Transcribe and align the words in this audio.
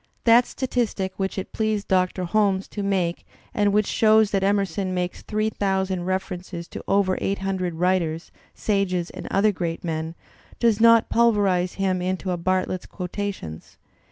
That 0.23 0.47
statistic 0.47 1.13
which 1.17 1.37
it 1.37 1.51
pleased 1.53 1.87
Doctor 1.87 2.23
Holmes 2.23 2.67
to 2.69 2.81
make 2.81 3.23
and 3.53 3.71
which 3.71 3.85
shows 3.85 4.31
that 4.31 4.41
Emerson 4.43 4.95
makes 4.95 5.21
three 5.21 5.51
thousand 5.51 6.05
refer 6.05 6.37
ences 6.37 6.67
to 6.71 6.83
over 6.87 7.19
eight 7.21 7.37
hundred 7.37 7.75
writers, 7.75 8.31
sages, 8.55 9.11
and 9.11 9.27
other 9.29 9.51
great 9.51 9.83
men, 9.83 10.15
does 10.59 10.79
not 10.81 11.09
pulverize 11.09 11.73
him 11.73 12.01
into 12.01 12.31
a 12.31 12.37
Bartlett's 12.37 12.87
Quotations. 12.87 13.77